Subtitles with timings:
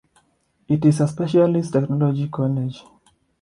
[0.67, 2.83] It is a specialist technology college.